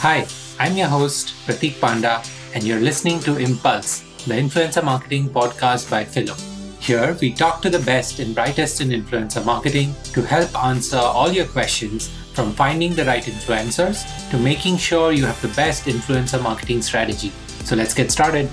[0.00, 0.26] Hi,
[0.58, 2.22] I'm your host, Prateek Panda,
[2.54, 6.34] and you're listening to Impulse, the influencer marketing podcast by Phyllo.
[6.80, 11.30] Here, we talk to the best and brightest in influencer marketing to help answer all
[11.30, 16.42] your questions from finding the right influencers to making sure you have the best influencer
[16.42, 17.30] marketing strategy.
[17.64, 18.48] So let's get started.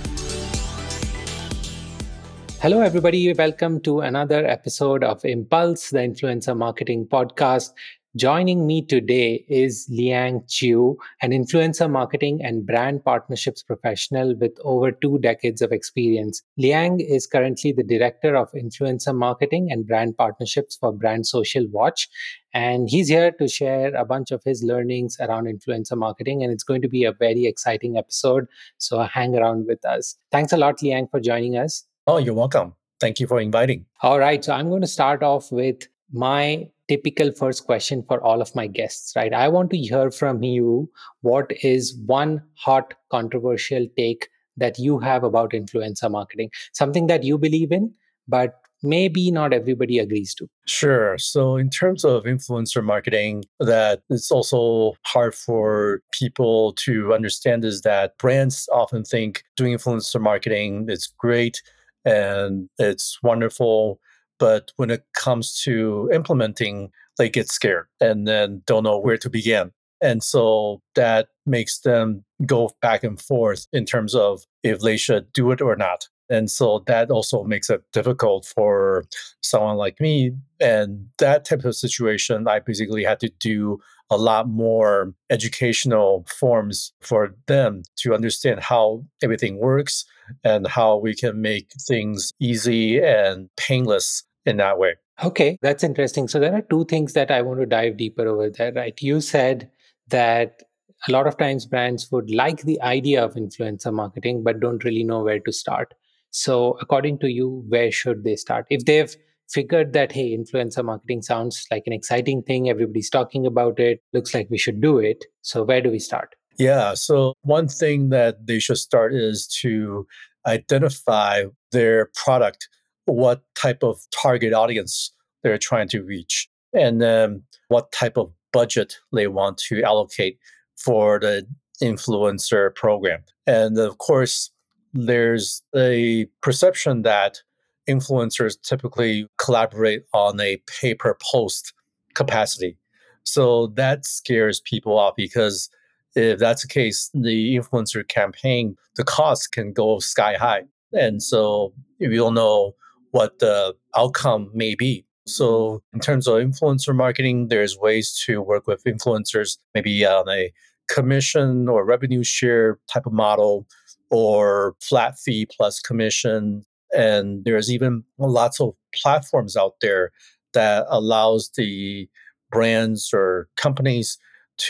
[2.60, 3.32] Hello, everybody.
[3.32, 7.72] Welcome to another episode of Impulse, the influencer marketing podcast.
[8.18, 14.92] Joining me today is Liang Chiu, an influencer marketing and brand partnerships professional with over
[14.92, 16.42] two decades of experience.
[16.58, 22.10] Liang is currently the director of influencer marketing and brand partnerships for Brand Social Watch.
[22.56, 26.42] And he's here to share a bunch of his learnings around influencer marketing.
[26.42, 28.48] And it's going to be a very exciting episode.
[28.80, 30.18] So hang around with us.
[30.32, 31.84] Thanks a lot, Liang, for joining us.
[32.08, 32.74] Oh, you're welcome.
[33.00, 33.86] Thank you for inviting.
[34.02, 34.44] All right.
[34.44, 38.68] So I'm going to start off with my typical first question for all of my
[38.68, 39.34] guests, right?
[39.34, 40.90] I want to hear from you
[41.22, 47.38] what is one hot controversial take that you have about influencer marketing, something that you
[47.38, 47.94] believe in,
[48.28, 50.48] but maybe not everybody agrees to.
[50.66, 51.18] Sure.
[51.18, 57.82] So, in terms of influencer marketing, that it's also hard for people to understand is
[57.82, 61.62] that brands often think doing influencer marketing is great
[62.06, 64.00] and it's wonderful
[64.40, 69.30] but when it comes to implementing, they get scared and then don't know where to
[69.30, 69.72] begin.
[70.02, 75.32] And so that makes them go back and forth in terms of if they should
[75.34, 76.08] do it or not.
[76.30, 79.06] And so that also makes it difficult for
[79.42, 80.34] someone like me.
[80.60, 83.80] And that type of situation, I basically had to do
[84.10, 90.06] a lot more educational forms for them to understand how everything works
[90.44, 94.96] and how we can make things easy and painless in that way.
[95.24, 96.28] Okay, that's interesting.
[96.28, 99.00] So there are two things that I want to dive deeper over there, right?
[99.02, 99.70] You said
[100.10, 100.62] that
[101.08, 105.04] a lot of times brands would like the idea of influencer marketing, but don't really
[105.04, 105.94] know where to start.
[106.32, 108.66] So, according to you, where should they start?
[108.70, 109.16] If they've
[109.50, 114.34] figured that, hey, influencer marketing sounds like an exciting thing, everybody's talking about it, looks
[114.34, 115.26] like we should do it.
[115.42, 116.36] So, where do we start?
[116.60, 116.94] Yeah.
[116.96, 120.06] So, one thing that they should start is to
[120.46, 122.68] identify their product
[123.08, 125.12] what type of target audience
[125.44, 130.38] they're trying to reach and um, what type of budget they want to allocate
[130.78, 131.48] for the
[131.82, 133.24] influencer program.
[133.46, 134.52] And of course,
[134.94, 137.42] there's a perception that
[137.88, 141.74] influencers typically collaborate on a pay per post
[142.14, 142.78] capacity.
[143.24, 145.70] So that scares people off because
[146.16, 150.64] if that's the case, the influencer campaign, the cost can go sky high.
[150.94, 152.74] And so you don't know
[153.18, 155.04] what the outcome may be.
[155.26, 155.98] So, mm-hmm.
[155.98, 160.54] in terms of influencer marketing, there's ways to work with influencers, maybe on a
[160.88, 163.66] commission or revenue share type of model
[164.12, 166.64] or flat fee plus commission.
[166.96, 170.12] And there's even lots of platforms out there
[170.54, 172.08] that allows the
[172.52, 174.18] brands or companies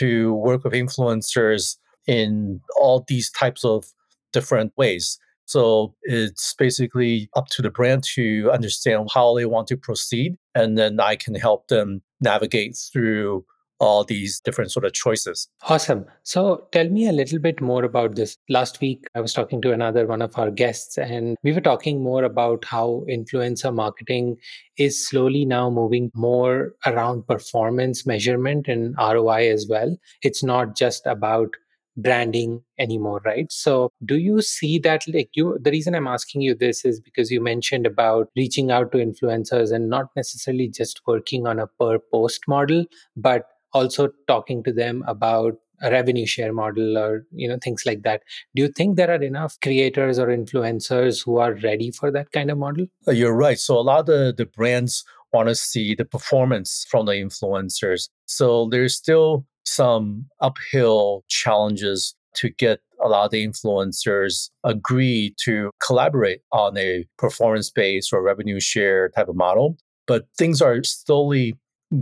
[0.00, 1.76] to work with influencers
[2.06, 3.84] in all these types of
[4.32, 5.18] different ways.
[5.48, 10.36] So it's basically up to the brand to understand how they want to proceed.
[10.54, 13.46] And then I can help them navigate through
[13.80, 15.48] all these different sort of choices.
[15.68, 16.04] Awesome.
[16.22, 18.36] So tell me a little bit more about this.
[18.50, 22.02] Last week, I was talking to another one of our guests, and we were talking
[22.02, 24.36] more about how influencer marketing
[24.76, 29.96] is slowly now moving more around performance measurement and ROI as well.
[30.22, 31.54] It's not just about
[31.98, 33.50] branding anymore right?
[33.50, 37.30] So do you see that like you the reason i'm asking you this is because
[37.30, 41.98] you mentioned about reaching out to influencers and not necessarily just working on a per
[41.98, 42.84] post model
[43.16, 48.02] but also talking to them about a revenue share model or you know things like
[48.02, 48.22] that.
[48.54, 52.50] Do you think there are enough creators or influencers who are ready for that kind
[52.50, 52.86] of model?
[53.06, 53.58] Uh, you're right.
[53.58, 58.08] So a lot of the, the brands want to see the performance from the influencers.
[58.26, 65.70] So there's still some uphill challenges to get a lot of the influencers agree to
[65.84, 69.76] collaborate on a performance based or revenue share type of model.
[70.06, 71.56] But things are slowly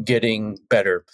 [0.04, 1.04] getting better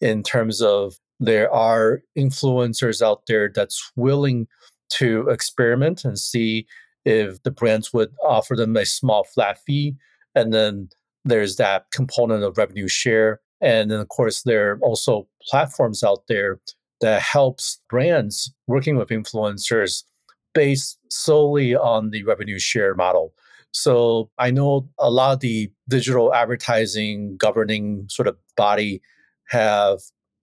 [0.00, 4.46] in terms of there are influencers out there that's willing
[4.90, 6.66] to experiment and see
[7.04, 9.94] if the brands would offer them a small flat fee.
[10.34, 10.88] And then
[11.24, 16.24] there's that component of revenue share and then, of course, there are also platforms out
[16.28, 16.60] there
[17.00, 20.04] that helps brands working with influencers
[20.52, 23.32] based solely on the revenue share model.
[23.70, 29.00] So I know a lot of the digital advertising governing sort of body
[29.48, 30.00] have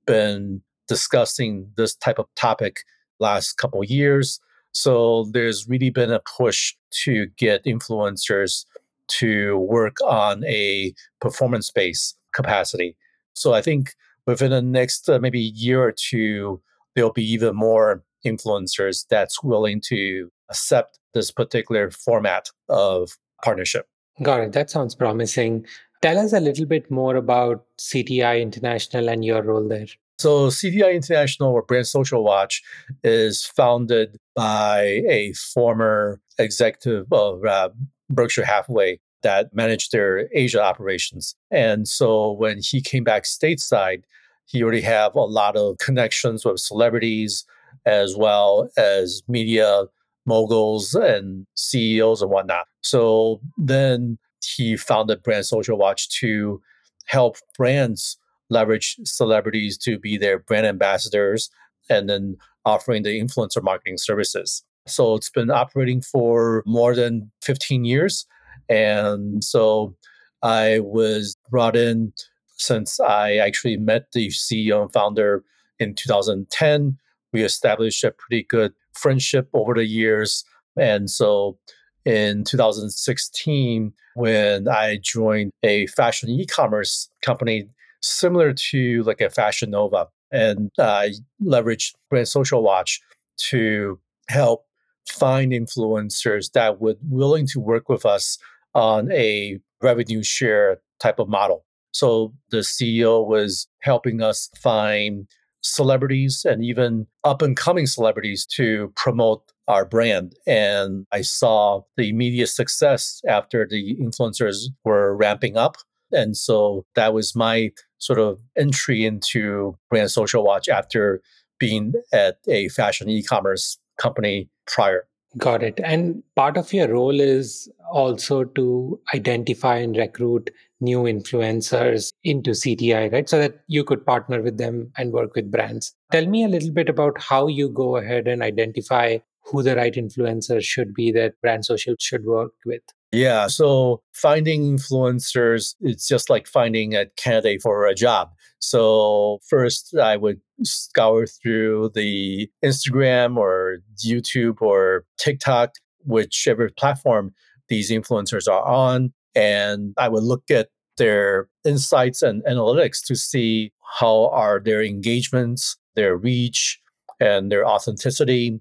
[0.08, 2.78] been discussing this type of topic
[3.20, 4.40] last couple years.
[4.72, 6.74] So there's really been a push
[7.04, 8.66] to get influencers
[9.10, 12.96] to work on a performance based capacity.
[13.40, 13.96] So I think
[14.26, 16.62] within the next uh, maybe year or two,
[16.94, 23.88] there'll be even more influencers that's willing to accept this particular format of partnership.
[24.22, 24.52] Got it.
[24.52, 25.66] That sounds promising.
[26.02, 29.88] Tell us a little bit more about CTI International and your role there.
[30.18, 32.62] So, CTI International or Brand Social Watch
[33.06, 37.70] is founded by a former executive of uh,
[38.10, 41.36] Berkshire Hathaway that managed their Asia operations.
[41.52, 44.04] And so, when he came back stateside,
[44.46, 47.46] he already have a lot of connections with celebrities
[47.86, 49.84] as well as media
[50.26, 52.66] moguls and CEOs and whatnot.
[52.82, 56.62] So then he founded Brand Social Watch to
[57.06, 58.18] help brands
[58.50, 61.50] leverage celebrities to be their brand ambassadors
[61.90, 64.64] and then offering the influencer marketing services.
[64.88, 68.26] So it's been operating for more than 15 years.
[68.70, 69.96] And so
[70.42, 72.14] I was brought in
[72.58, 75.44] since I actually met the CEO and founder
[75.80, 76.98] in 2010.
[77.34, 80.44] We established a pretty good friendship over the years.
[80.78, 81.58] And so
[82.06, 87.68] in 2016, when I joined a fashion e commerce company
[88.02, 91.14] similar to like a Fashion Nova, and I
[91.44, 93.02] leveraged Brand Social Watch
[93.50, 94.66] to help
[95.08, 98.38] find influencers that would willing to work with us
[98.74, 101.66] on a revenue share type of model.
[101.92, 105.28] So the CEO was helping us find
[105.62, 110.34] celebrities and even up and coming celebrities to promote our brand.
[110.48, 115.78] And I saw the immediate success after the influencers were ramping up.
[116.12, 121.22] And so that was my sort of entry into Brand Social Watch after
[121.60, 125.09] being at a fashion e commerce company prior.
[125.38, 125.80] Got it.
[125.84, 130.50] And part of your role is also to identify and recruit
[130.82, 133.30] new influencers into CTI, right?
[133.30, 135.94] So that you could partner with them and work with brands.
[136.12, 139.94] Tell me a little bit about how you go ahead and identify who the right
[139.94, 142.82] influencers should be that brand social should work with.
[143.12, 143.48] Yeah.
[143.48, 148.30] So finding influencers, it's just like finding a candidate for a job.
[148.60, 155.72] So first, I would scour through the Instagram or YouTube or TikTok,
[156.06, 157.34] whichever platform
[157.68, 159.14] these influencers are on.
[159.34, 165.78] And I would look at their insights and analytics to see how are their engagements,
[165.96, 166.80] their reach,
[167.20, 168.60] and their authenticity,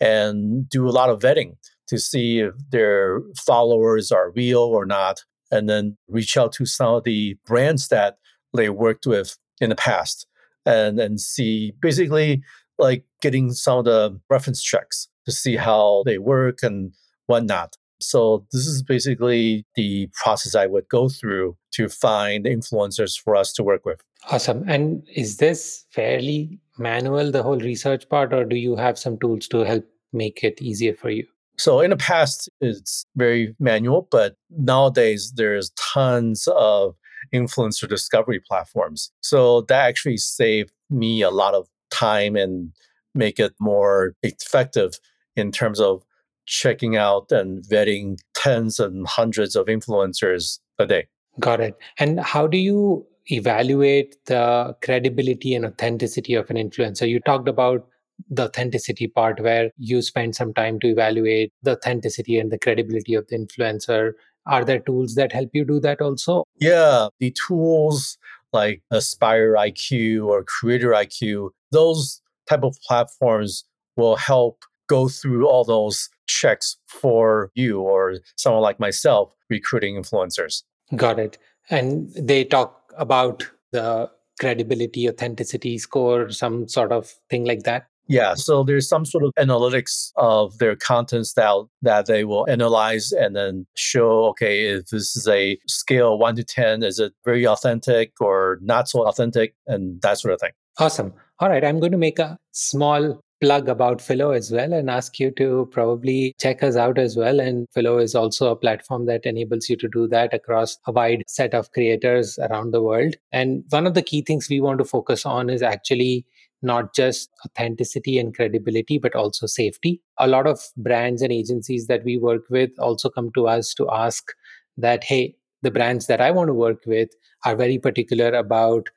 [0.00, 1.56] and do a lot of vetting
[1.90, 6.94] to see if their followers are real or not, and then reach out to some
[6.94, 8.16] of the brands that
[8.56, 10.26] they worked with in the past
[10.66, 12.42] and and see basically
[12.78, 16.92] like getting some of the reference checks to see how they work and
[17.26, 17.76] whatnot.
[18.00, 23.52] So this is basically the process I would go through to find influencers for us
[23.54, 24.02] to work with.
[24.30, 24.64] Awesome.
[24.66, 29.46] And is this fairly manual, the whole research part, or do you have some tools
[29.48, 31.26] to help make it easier for you?
[31.60, 36.96] So in the past, it's very manual, but nowadays there's tons of
[37.34, 39.12] influencer discovery platforms.
[39.20, 42.72] So that actually saved me a lot of time and
[43.14, 44.98] make it more effective
[45.36, 46.02] in terms of
[46.46, 51.08] checking out and vetting tens and hundreds of influencers a day.
[51.38, 51.76] Got it.
[51.98, 57.06] And how do you evaluate the credibility and authenticity of an influencer?
[57.06, 57.86] You talked about
[58.28, 63.14] the authenticity part where you spend some time to evaluate the authenticity and the credibility
[63.14, 64.12] of the influencer.
[64.46, 66.44] Are there tools that help you do that also?
[66.58, 68.18] Yeah, the tools
[68.52, 73.64] like Aspire IQ or Creator IQ, those type of platforms
[73.96, 80.62] will help go through all those checks for you or someone like myself recruiting influencers.
[80.96, 81.38] Got it.
[81.68, 84.10] And they talk about the
[84.40, 87.86] credibility, authenticity score, some sort of thing like that?
[88.10, 93.12] Yeah, so there's some sort of analytics of their content style that they will analyze
[93.12, 97.46] and then show, okay, if this is a scale one to 10, is it very
[97.46, 100.50] authentic or not so authentic and that sort of thing.
[100.78, 101.12] Awesome.
[101.38, 105.20] All right, I'm going to make a small plug about Phyllo as well and ask
[105.20, 107.38] you to probably check us out as well.
[107.38, 111.22] And Phyllo is also a platform that enables you to do that across a wide
[111.28, 113.14] set of creators around the world.
[113.30, 116.26] And one of the key things we want to focus on is actually
[116.62, 120.00] not just authenticity and credibility, but also safety.
[120.18, 123.90] A lot of brands and agencies that we work with also come to us to
[123.90, 124.32] ask
[124.76, 127.10] that, hey, the brands that I want to work with
[127.44, 128.88] are very particular about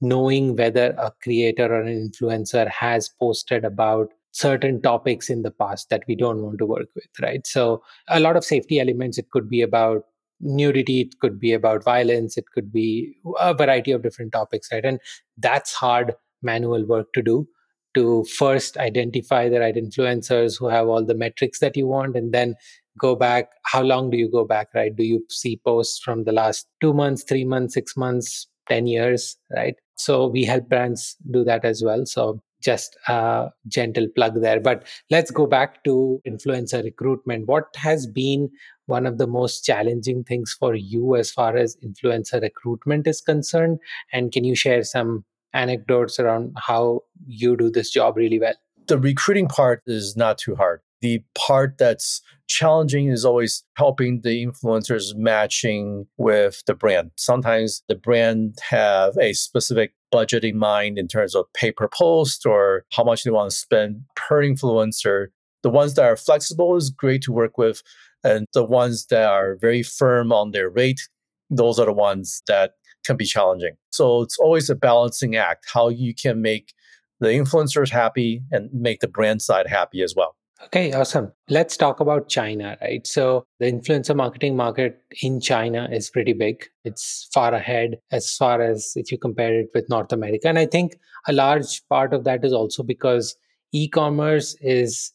[0.00, 5.90] knowing whether a creator or an influencer has posted about certain topics in the past
[5.90, 7.46] that we don't want to work with, right?
[7.46, 10.04] So, a lot of safety elements, it could be about
[10.40, 14.84] nudity, it could be about violence, it could be a variety of different topics, right?
[14.84, 14.98] And
[15.36, 17.46] that's hard manual work to do
[17.94, 22.32] to first identify the right influencers who have all the metrics that you want and
[22.32, 22.54] then
[22.98, 23.50] go back.
[23.64, 24.94] How long do you go back right?
[24.94, 29.36] Do you see posts from the last 2 months 3 months 6 months 10 years
[29.54, 29.74] right?
[29.96, 32.06] So we help brands do that as well.
[32.06, 34.60] So just a gentle plug there.
[34.60, 37.46] But let's go back to influencer recruitment.
[37.46, 38.50] What has been
[38.86, 43.80] one of the most challenging things for you as far as influencer recruitment is concerned?
[44.12, 48.54] And can you share some anecdotes around how you do this job really well
[48.88, 54.46] the recruiting part is not too hard the part that's challenging is always helping the
[54.46, 57.10] influencers matching with the brand.
[57.16, 62.46] Sometimes the brand have a specific budget in mind in terms of pay per post
[62.46, 65.28] or how much they want to spend per influencer.
[65.62, 67.82] The ones that are flexible is great to work with.
[68.22, 71.08] And the ones that are very firm on their rate,
[71.50, 73.76] those are the ones that can be challenging.
[73.90, 76.72] So it's always a balancing act how you can make
[77.20, 80.36] the influencers happy and make the brand side happy as well.
[80.66, 81.32] Okay, awesome.
[81.48, 83.04] Let's talk about China, right?
[83.04, 86.64] So, the influencer marketing market in China is pretty big.
[86.84, 90.48] It's far ahead as far as if you compare it with North America.
[90.48, 93.34] And I think a large part of that is also because
[93.72, 95.12] e commerce is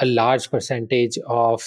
[0.00, 1.62] a large percentage of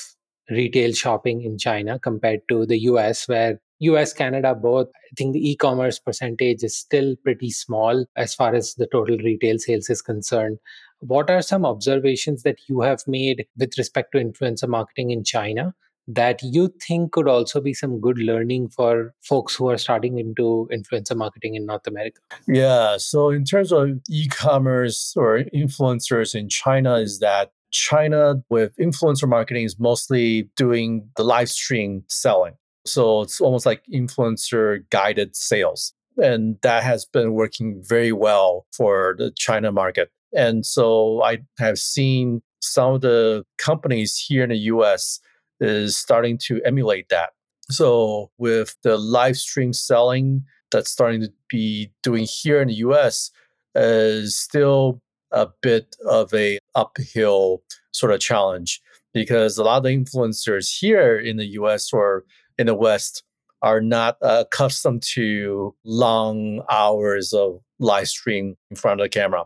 [0.50, 5.50] retail shopping in China compared to the US, where US, Canada, both, I think the
[5.50, 10.02] e commerce percentage is still pretty small as far as the total retail sales is
[10.02, 10.60] concerned.
[11.00, 15.74] What are some observations that you have made with respect to influencer marketing in China
[16.08, 20.68] that you think could also be some good learning for folks who are starting into
[20.72, 22.20] influencer marketing in North America?
[22.48, 22.98] Yeah.
[22.98, 29.28] So, in terms of e commerce or influencers in China, is that China with influencer
[29.28, 32.54] marketing is mostly doing the live stream selling.
[32.86, 35.94] So, it's almost like influencer guided sales.
[36.18, 40.12] And that has been working very well for the China market.
[40.34, 45.20] And so I have seen some of the companies here in the US
[45.60, 47.32] is starting to emulate that.
[47.70, 53.32] So with the live stream selling that's starting to be doing here in the US
[53.76, 58.82] is still a bit of a uphill sort of challenge
[59.14, 62.26] because a lot of the influencers here in the US or
[62.62, 63.24] in the West
[63.62, 69.44] are not uh, accustomed to long hours of live stream in front of the camera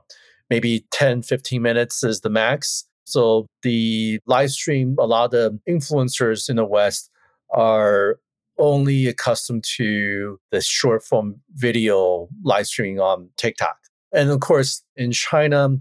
[0.49, 2.85] maybe 10, 15 minutes is the max.
[3.05, 7.09] So the live stream, a lot of influencers in the West
[7.51, 8.19] are
[8.57, 13.77] only accustomed to the short form video live streaming on TikTok.
[14.13, 15.77] And of course, in China,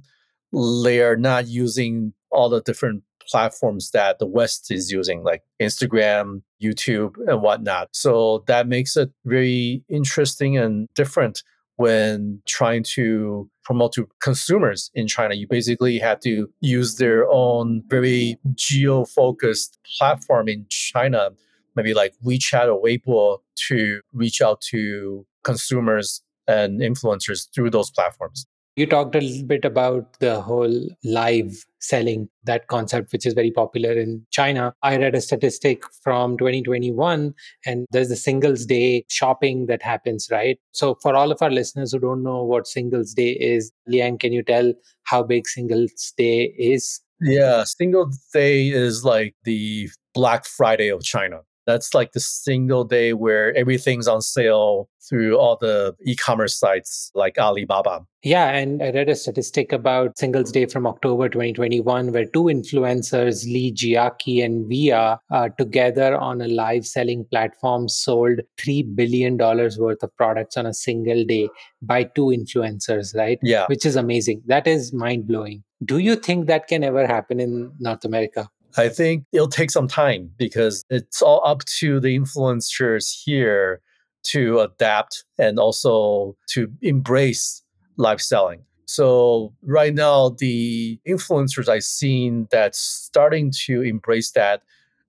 [0.53, 6.43] they are not using all the different platforms that the West is using, like Instagram,
[6.63, 7.89] YouTube, and whatnot.
[7.93, 11.43] So that makes it very interesting and different
[11.77, 15.35] when trying to promote to consumers in China.
[15.35, 21.31] You basically had to use their own very geo focused platform in China,
[21.75, 23.39] maybe like WeChat or Weibo,
[23.69, 28.47] to reach out to consumers and influencers through those platforms.
[28.77, 33.53] You talked a little bit about the whole live selling, that concept, which is very
[33.53, 34.75] popular in China.
[34.83, 40.59] I read a statistic from 2021, and there's the Singles Day shopping that happens, right?
[40.73, 44.33] So, for all of our listeners who don't know what Singles Day is, Liang, can
[44.33, 44.73] you tell
[45.05, 47.01] how big Singles Day is?
[47.21, 51.43] Yeah, Singles Day is like the Black Friday of China.
[51.67, 57.39] That's like the single day where everything's on sale through all the e-commerce sites like
[57.39, 58.07] Alibaba.
[58.23, 63.45] Yeah, and I read a statistic about Singles Day from October 2021 where two influencers,
[63.45, 70.03] Li Jiaqi and Viya, uh, together on a live selling platform sold $3 billion worth
[70.03, 71.49] of products on a single day
[71.83, 73.39] by two influencers, right?
[73.43, 73.67] Yeah.
[73.67, 74.43] Which is amazing.
[74.47, 75.63] That is mind blowing.
[75.85, 78.49] Do you think that can ever happen in North America?
[78.77, 83.81] I think it'll take some time because it's all up to the influencers here
[84.25, 87.63] to adapt and also to embrace
[87.97, 88.65] live selling.
[88.87, 94.63] So right now, the influencers I've seen that's starting to embrace that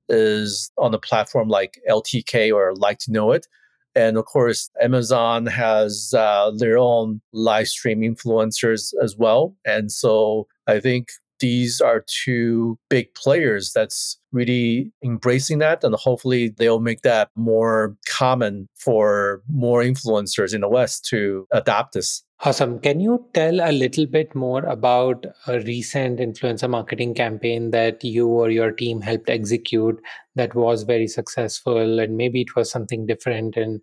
[0.08, 3.48] is on a platform like LTK or Like to Know It.
[3.96, 9.56] And of course, Amazon has uh, their own live stream influencers as well.
[9.66, 16.50] And so I think these are two big players that's really embracing that and hopefully
[16.58, 22.80] they'll make that more common for more influencers in the west to adopt this Awesome.
[22.80, 28.28] Can you tell a little bit more about a recent influencer marketing campaign that you
[28.28, 30.00] or your team helped execute
[30.36, 31.98] that was very successful?
[31.98, 33.82] And maybe it was something different and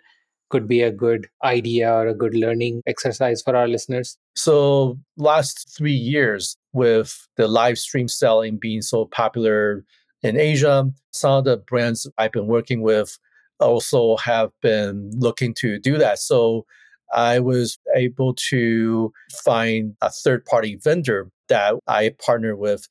[0.52, 4.18] could be a good idea or a good learning exercise for our listeners?
[4.36, 9.84] So, last three years, with the live stream selling being so popular
[10.22, 13.18] in Asia, some of the brands I've been working with
[13.58, 16.18] also have been looking to do that.
[16.18, 16.66] So,
[17.14, 19.12] I was able to
[19.44, 22.88] find a third party vendor that I partnered with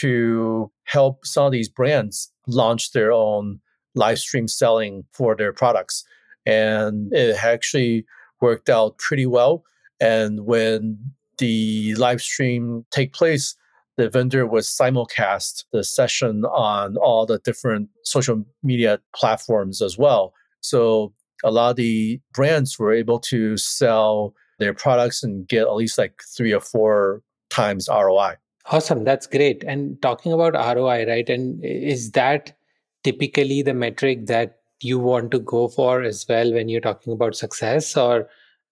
[0.00, 3.60] to help some of these brands launch their own
[3.94, 6.04] live stream selling for their products.
[6.46, 8.04] And it actually
[8.40, 9.64] worked out pretty well.
[10.00, 10.98] And when
[11.38, 13.56] the live stream take place,
[13.96, 20.34] the vendor was simulcast the session on all the different social media platforms as well.
[20.60, 21.12] So
[21.44, 25.98] a lot of the brands were able to sell their products and get at least
[25.98, 28.34] like three or four times ROI.
[28.70, 29.04] Awesome.
[29.04, 29.62] That's great.
[29.64, 31.28] And talking about ROI, right?
[31.28, 32.56] And is that
[33.02, 37.36] typically the metric that you want to go for as well when you're talking about
[37.36, 37.96] success?
[37.96, 38.28] Or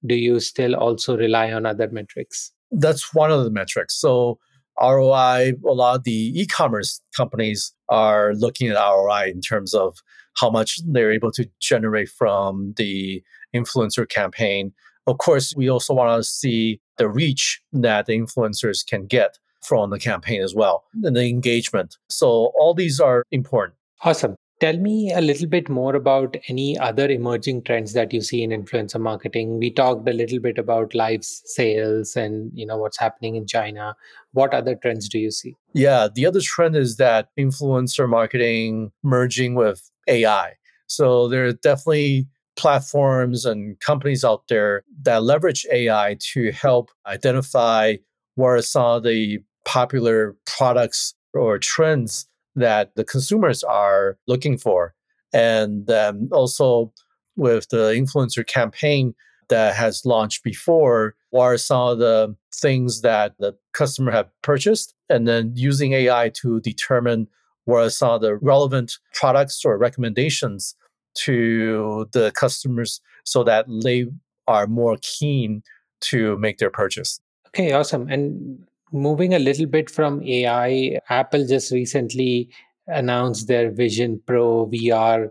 [0.06, 2.52] do you still also rely on other metrics?
[2.70, 3.94] That's one of the metrics.
[3.94, 4.38] So,
[4.80, 9.98] ROI, a lot of the e commerce companies are looking at ROI in terms of
[10.34, 13.22] how much they're able to generate from the
[13.54, 14.72] influencer campaign.
[15.06, 19.90] Of course, we also want to see the reach that the influencers can get from
[19.90, 21.96] the campaign as well, and the engagement.
[22.08, 23.76] So, all these are important.
[24.02, 24.36] Awesome.
[24.62, 28.50] Tell me a little bit more about any other emerging trends that you see in
[28.50, 29.58] influencer marketing.
[29.58, 33.96] We talked a little bit about live sales and you know what's happening in China.
[34.34, 35.56] What other trends do you see?
[35.72, 40.52] Yeah, the other trend is that influencer marketing merging with AI.
[40.86, 47.96] So there are definitely platforms and companies out there that leverage AI to help identify
[48.36, 54.94] what are some of the popular products or trends that the consumers are looking for.
[55.32, 56.92] And um, also
[57.36, 59.14] with the influencer campaign
[59.48, 64.94] that has launched before, what are some of the things that the customer have purchased?
[65.08, 67.28] And then using AI to determine
[67.64, 70.74] what are some of the relevant products or recommendations
[71.14, 74.06] to the customers so that they
[74.48, 75.62] are more keen
[76.00, 77.20] to make their purchase.
[77.48, 78.08] Okay, awesome.
[78.08, 82.50] And moving a little bit from AI, Apple just recently
[82.86, 85.30] announced their Vision Pro VR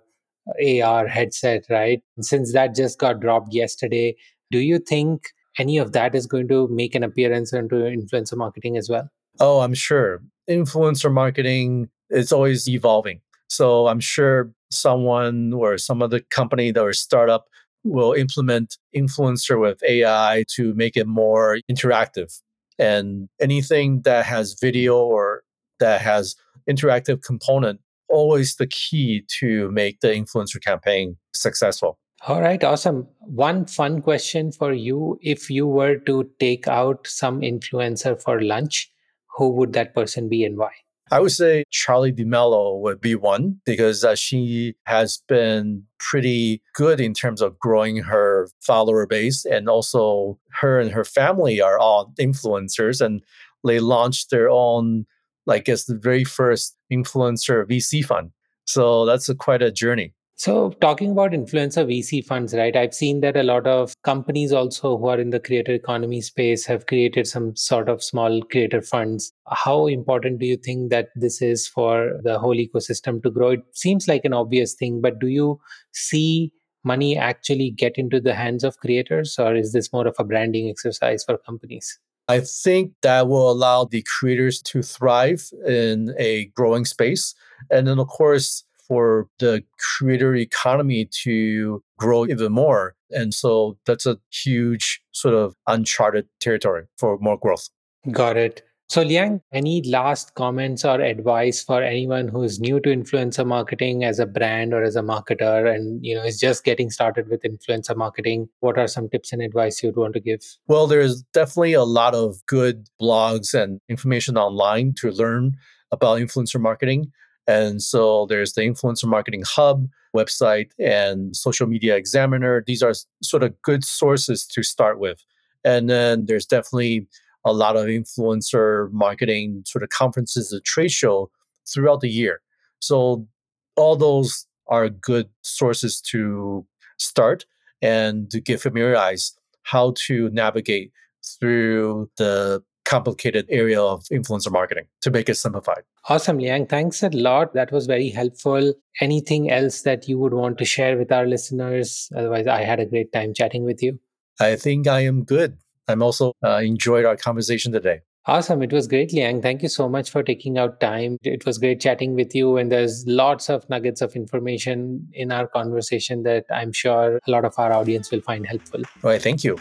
[0.66, 2.02] AR headset, right?
[2.20, 4.16] Since that just got dropped yesterday,
[4.52, 8.78] do you think any of that is going to make an appearance into influencer marketing
[8.78, 9.10] as well?
[9.40, 10.22] Oh, I'm sure.
[10.50, 13.22] Influencer marketing is always evolving.
[13.48, 17.46] So I'm sure someone or some other company or startup
[17.84, 22.42] will implement influencer with AI to make it more interactive
[22.80, 25.44] and anything that has video or
[25.80, 26.36] that has
[26.70, 27.80] interactive component
[28.10, 31.98] always the key to make the influencer campaign successful.
[32.28, 33.08] All right awesome.
[33.20, 35.18] One fun question for you.
[35.22, 38.92] If you were to take out some influencer for lunch
[39.38, 40.72] who would that person be and why
[41.12, 47.02] I would say Charli D'Amelio would be one because uh, she has been pretty good
[47.02, 49.44] in terms of growing her follower base.
[49.44, 53.22] And also, her and her family are all influencers and
[53.66, 55.06] they launched their own,
[55.46, 58.32] like, guess, the very first influencer VC fund.
[58.66, 60.14] So that's a, quite a journey.
[60.36, 62.76] So, talking about influencer VC funds, right?
[62.76, 66.66] I've seen that a lot of companies also who are in the creator economy space
[66.66, 69.32] have created some sort of small creator funds.
[69.48, 73.52] How important do you think that this is for the whole ecosystem to grow?
[73.52, 75.60] It seems like an obvious thing, but do you
[75.92, 76.52] see
[76.84, 80.70] money actually get into the hands of creators, or is this more of a branding
[80.70, 82.00] exercise for companies?
[82.28, 87.36] I think that will allow the creators to thrive in a growing space.
[87.70, 92.94] And then, of course, for the creator economy to grow even more.
[93.10, 97.70] And so that's a huge sort of uncharted territory for more growth.
[98.12, 98.64] Got it.
[98.90, 104.20] So, Liang, any last comments or advice for anyone who's new to influencer marketing as
[104.20, 107.96] a brand or as a marketer and you know is just getting started with influencer
[107.96, 108.50] marketing?
[108.60, 110.42] What are some tips and advice you'd want to give?
[110.68, 115.56] Well, there's definitely a lot of good blogs and information online to learn
[115.94, 117.14] about influencer marketing.
[117.48, 122.64] And so there's the Influencer Marketing Hub website and Social Media Examiner.
[122.66, 125.24] These are sort of good sources to start with.
[125.64, 127.08] And then there's definitely
[127.46, 131.30] a lot of influencer marketing sort of conferences, a trade show
[131.72, 132.42] throughout the year.
[132.80, 133.28] So
[133.76, 136.66] all those are good sources to
[136.98, 137.46] start
[137.82, 140.92] and to get familiarized how to navigate
[141.24, 145.84] through the complicated area of influencer marketing to make it simplified.
[146.10, 146.66] Awesome, Liang.
[146.68, 147.54] Thanks a lot.
[147.54, 148.74] That was very helpful.
[149.00, 152.10] Anything else that you would want to share with our listeners?
[152.16, 154.00] Otherwise, I had a great time chatting with you.
[154.40, 155.58] I think I am good.
[155.88, 158.02] I'm also uh, enjoyed our conversation today.
[158.26, 158.62] Awesome.
[158.62, 159.42] It was great, Liang.
[159.42, 161.18] Thank you so much for taking out time.
[161.24, 162.58] It was great chatting with you.
[162.58, 167.46] And there's lots of nuggets of information in our conversation that I'm sure a lot
[167.46, 168.82] of our audience will find helpful.
[169.04, 169.22] All right.
[169.22, 169.58] Thank you.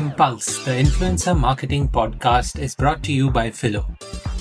[0.00, 3.84] Impulse, the influencer marketing podcast, is brought to you by Phyllo.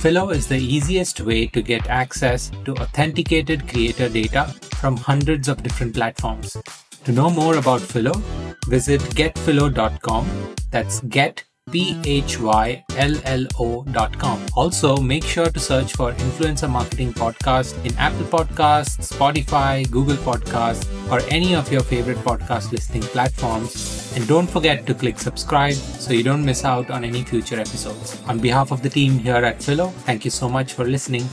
[0.02, 4.45] Phyllo is the easiest way to get access to authenticated creator data
[4.80, 6.56] from hundreds of different platforms.
[7.04, 8.15] To know more about Phyllo,
[8.67, 10.56] visit getphyllo.com.
[10.72, 12.86] That's get P-H-Y-L-L-O.com.
[14.55, 20.86] Also, make sure to search for Influencer Marketing Podcast in Apple Podcasts, Spotify, Google Podcasts,
[21.12, 24.13] or any of your favorite podcast listening platforms.
[24.15, 28.21] And don't forget to click subscribe so you don't miss out on any future episodes.
[28.27, 31.27] On behalf of the team here at Phyllo, thank you so much for listening